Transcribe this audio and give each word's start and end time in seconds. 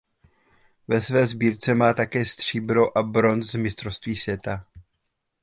Ve 0.87 1.01
své 1.01 1.25
sbírce 1.25 1.75
má 1.75 1.93
také 1.93 2.25
stříbro 2.25 2.97
a 2.97 3.03
bronz 3.03 3.51
z 3.51 3.55
mistrovství 3.55 4.17
světa. 4.17 4.65